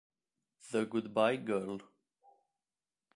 [0.71, 1.79] The Goodbye Girl